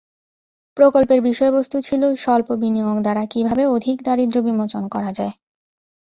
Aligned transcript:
প্রকল্পের 0.77 1.19
বিষয়বস্তু 1.21 1.77
ছিল, 1.81 2.01
স্বল্প 2.15 2.49
বিনিয়োগ 2.55 2.97
দ্বারা 3.01 3.23
কীভাবে 3.25 3.63
অধিক 3.67 3.97
দারিদ্র্য 4.03 4.41
বিমোচন 4.41 4.83
করা 4.87 5.11
যায়। 5.13 5.33